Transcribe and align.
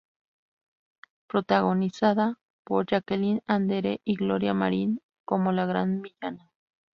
Protagonizada 1.27 2.39
por 2.63 2.87
Jacqueline 2.87 3.43
Andere 3.45 4.01
y 4.03 4.15
Gloria 4.15 4.55
Marín 4.55 4.99
como 5.25 5.51
la 5.51 5.67
gran 5.67 6.01
villana. 6.01 6.49